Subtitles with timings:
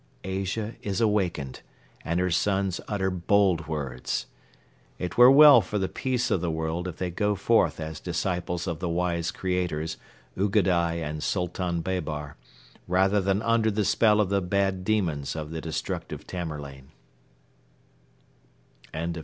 [0.23, 1.61] Asia is awakened
[2.03, 4.25] and her sons utter bold words.
[4.97, 8.65] It were well for the peace of the world if they go forth as disciples
[8.65, 9.97] of the wise creators,
[10.35, 12.35] Ugadai and Sultan Baber,
[12.87, 16.89] rather than under the spell of the "bad demons" of the destructive Tamerlane.